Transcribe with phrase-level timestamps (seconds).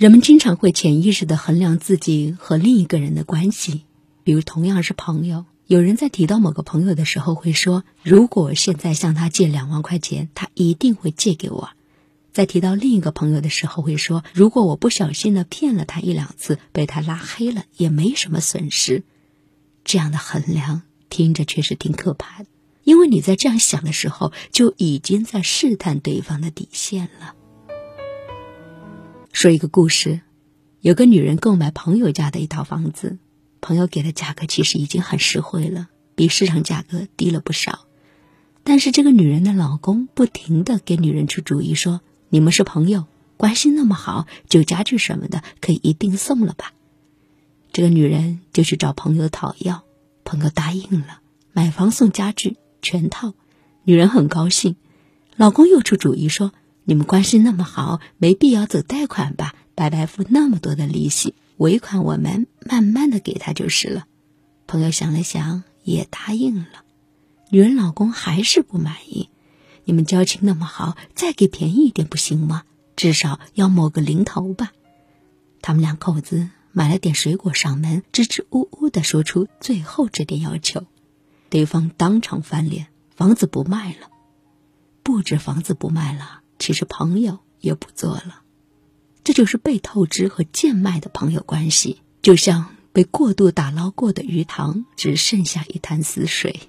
[0.00, 3.82] 人们经常会潜意识的衡量自己和另一个人的关系，
[4.24, 11.68] 比如同样是朋友，有人在提到某个朋友的时候会说：“如果现在向他借两万块钱，他一定会借给我。”
[12.32, 19.02] 在提到另一个朋友的时候会说：“如果我不小心的骗了他一两次，被他拉黑了，也没什么损失。”
[19.84, 20.80] 这样的衡量
[21.10, 22.46] 听着确实挺可怕的，
[22.84, 27.34] 因为你在这样想的时候，就已经在试探对方的底线了。
[29.32, 30.20] 说一个故事，
[30.80, 33.16] 有个女人购买朋友家的一套房子，
[33.60, 37.86] 朋友给的价格其实已经很实惠了，比市场价格低了不少。
[38.64, 46.72] 但是这个女人的老公不停的给女人出主意，说：“你们是朋友，关系那么好，旧家具什么的可以一并送了吧？”
[47.72, 49.84] 这个女人就去找朋友讨要，
[50.24, 51.20] 朋友答应了，
[51.52, 53.32] 买房送家具全套，
[53.84, 54.74] 女人很高兴。
[55.36, 56.52] 老公又出主意说。
[56.90, 59.54] 你们关系那么好，没必要走贷款吧？
[59.76, 64.06] 白白付那么多的利息，尾款我们慢慢的给他就是了。
[64.66, 66.84] 朋友想了想，也答应了。
[67.48, 69.28] 女人老公还是不满意，
[69.84, 72.64] 你们交情那么好，再给便宜一点不行吗？
[72.96, 74.72] 至少要某个零头吧。
[75.62, 80.82] 他们两口子买了点水果上门，支支吾吾的说出最后这点要求，
[81.50, 84.10] 对方当场翻脸，房子不卖了。
[85.04, 86.38] 不止房子不卖了。
[86.60, 88.42] 其实朋友也不做了，
[89.24, 96.60] 这就是被透支和贱卖的朋友关系，就像被过度打捞过的鱼塘，只剩下一潭死水。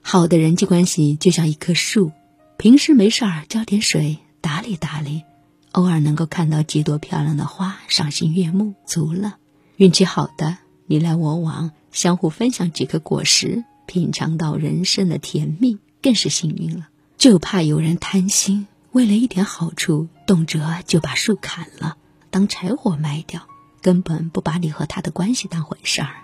[0.00, 2.12] 好的人际关系就像一棵树，
[2.56, 5.24] 平时没事儿浇点水，打理打理，
[5.72, 9.38] 偶尔能够看到几朵漂亮的花，赏心悦目，足了。
[9.76, 16.90] 运气好的，你来我往，相互分享几颗果实，品尝到人生的甜蜜，更是幸运了。
[17.24, 21.96] 就怕有人贪心，为了一点好处，动辄就把树砍了，
[22.28, 23.48] 当柴火卖掉，
[23.80, 26.16] 根本不把你和他的关系当回事儿。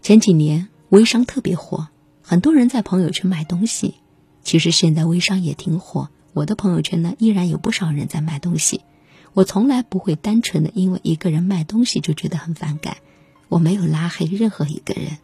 [0.00, 1.88] 前几年微商特别火，
[2.22, 3.96] 很多人在朋友圈卖东西。
[4.44, 8.82] 其实现在微商也挺火，我的朋友圈呢依然有不少人在卖东西。
[9.32, 12.98] 我从来不会单纯的因为一个人卖东西就觉得很反感，
[13.48, 15.18] 我没有拉黑任何一个人。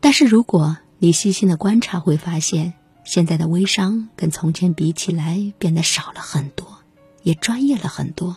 [0.00, 2.74] 但是如果你细心的观察，会发现。
[3.06, 6.78] 现在的微商跟从前比起来变得少了很多，
[7.22, 8.36] 也专业了很多。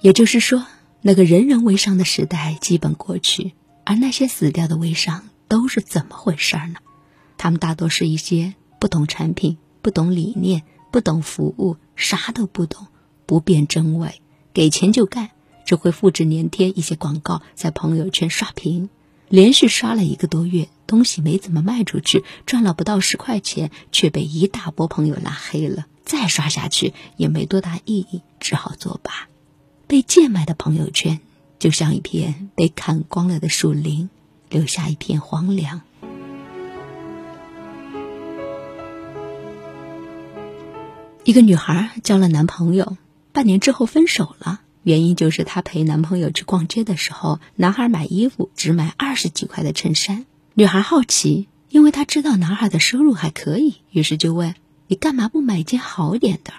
[0.00, 0.64] 也就是说，
[1.02, 6.76] 那个人人微商的时代基本过去，而那些死掉的微商都是怎么回事呢？
[7.36, 12.86] 他们大多是一些不懂产品、不懂理念、不懂服务、啥都不懂、
[13.26, 15.30] 不辨真伪、给钱就干，
[15.66, 18.90] 只会复制粘贴一些广告，在朋友圈刷屏，
[19.34, 20.68] 连续刷了一个多月。
[20.86, 25.86] 东西没怎么卖出去，赚了不到十块钱，却被一大波朋友拉黑了。
[26.04, 29.28] 再刷下去也没多大意义，只好作罢。
[29.88, 31.18] 被贱卖的朋友圈，
[31.58, 34.08] 就像一片被砍光了的树林，
[34.50, 35.80] 留下一片荒凉。
[41.24, 42.96] 一个女孩交了男朋友，
[43.32, 50.26] 半年之后分手了，原因就是她陪男朋友去逛街的时候，男孩买衣服只买二十几块的衬衫。
[50.52, 54.54] 女孩好奇，因为她知道男孩的收入还可以，于是就问
[54.86, 56.52] ：“你干嘛不买一件好点的？”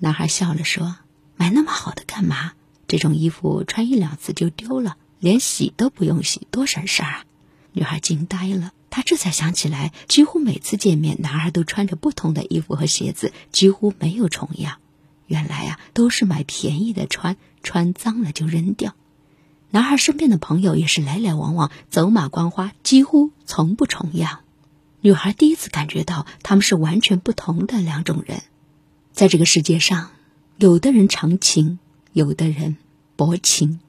[0.00, 0.96] 男孩笑了说
[1.36, 2.54] ：“买那么好的干嘛？
[2.88, 7.24] 这种衣服穿一两次就丢了，连洗都不用洗，多省事儿啊！”
[7.72, 14.78] 女孩惊呆了，她这才想起来，几乎每次见面，男孩都穿着不同的衣服和鞋子，几乎没有重样。
[15.26, 18.94] 原来啊，都是买便宜的穿，穿脏了就扔掉。
[19.70, 24.40] 男孩身边的朋友也是来来往往，走马观花，几乎从不重样。
[25.00, 28.42] 女孩第一次感觉到他们是完全不同的两种人。
[29.12, 30.10] 在这个世界上，
[30.58, 31.78] 有的人长情，
[32.12, 32.76] 有的人
[33.16, 33.80] 薄情。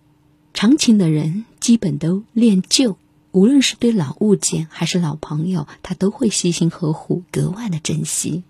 [0.53, 2.97] 长情的人基本都恋旧，
[3.31, 8.43] 无论是对老物件还是老朋友，他都会细心呵护，格外的珍惜。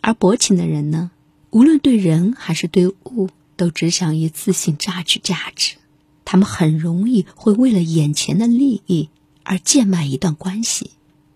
[0.00, 1.10] 而薄情的人呢，
[1.54, 5.76] 无论对人还是对物，都只想一次性榨取价值。
[6.24, 9.08] 他们很容易会为了眼前的利益
[9.44, 10.90] 而贱卖一段关系。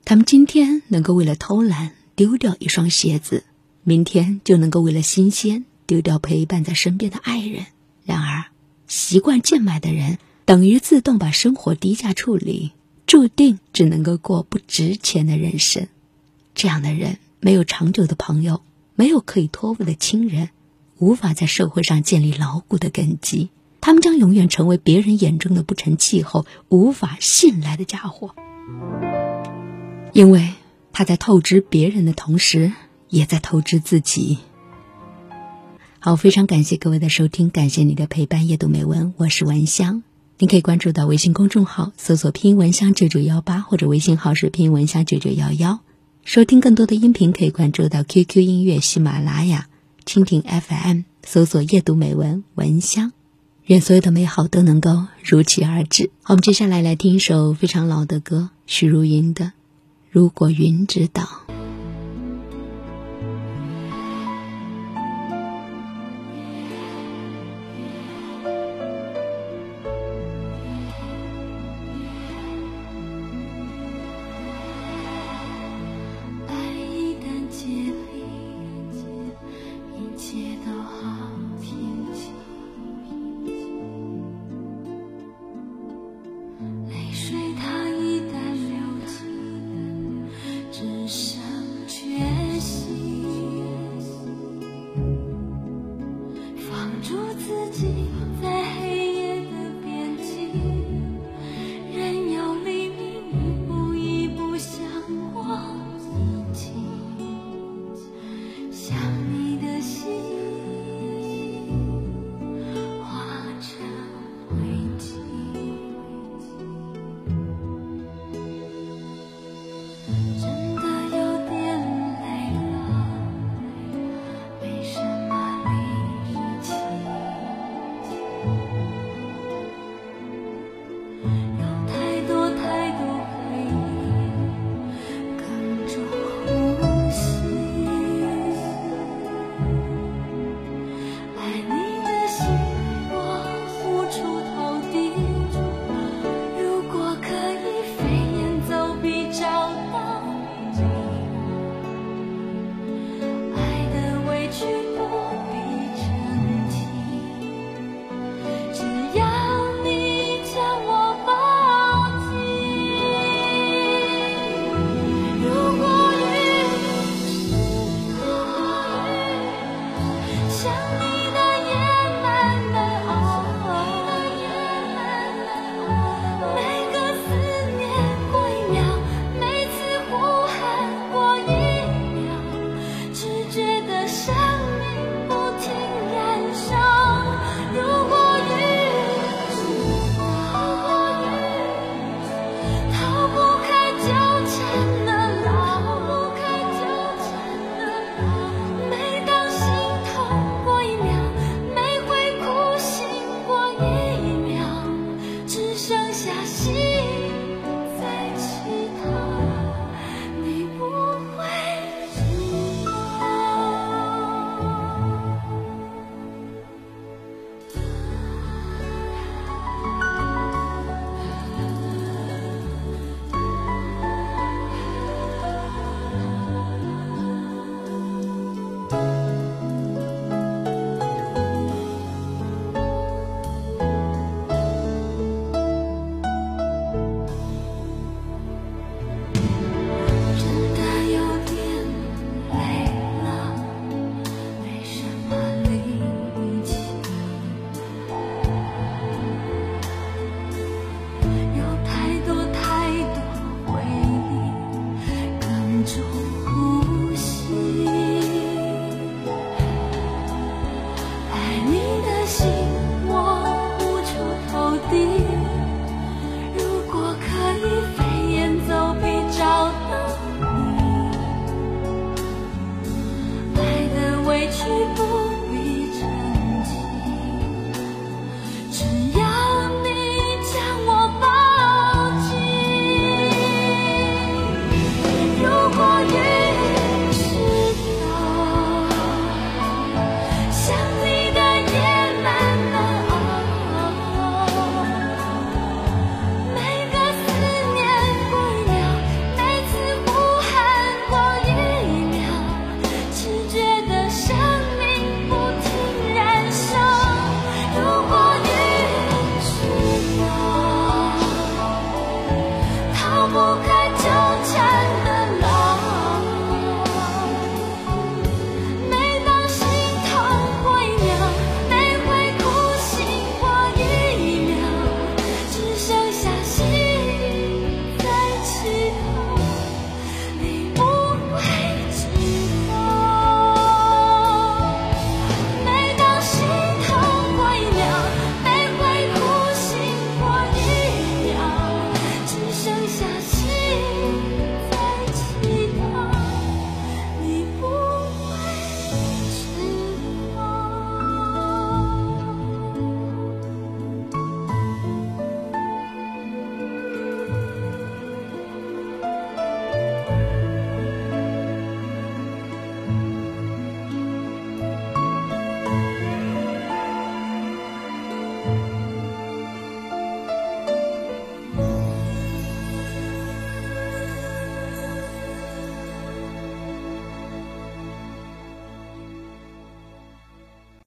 [0.05, 3.45] 他们今天能够为了偷懒丢掉一双鞋子，
[3.85, 7.67] 明天就能够为了新鲜丢掉陪伴在身边的爱人。
[8.05, 8.47] 然而，
[8.89, 12.73] 习惯贱卖的人，等于自动把生活低价处理，
[13.07, 15.87] 注定只能够过不值钱的人生。
[16.57, 18.63] 这样的人没有长久的朋友，
[18.99, 20.49] 没有可以托付的亲人，
[20.99, 23.49] 无法在社会上建立牢固的根基。
[23.81, 28.35] 他们将永远成为别人眼中的不成气候、无法信赖的家伙，
[30.13, 30.53] 因为
[30.93, 32.73] 他在透支别人的同时，
[33.09, 34.39] 也在透支自己。
[36.01, 38.49] 好，非常感谢各位的收听，感谢你的陪伴。
[38.49, 40.03] 夜读美文，我是文香。
[40.39, 45.79] 你可以关注到微信公众号，搜索“拼音文香九九幺八”或者微信号是“拼音文香九九幺幺”。
[46.29, 49.67] 收听更多的音频，可以关注到 QQ 音乐、喜马拉雅、
[50.05, 53.13] 蜻蜓 FM，搜索“夜读美文文香”。
[53.65, 56.11] 愿所有的美好都能够如期而至。
[56.21, 59.47] 好，我们接下来来听一首非常老的歌，许茹芸的
[60.11, 61.27] 《如果云知道》。
[80.31, 80.78] 街道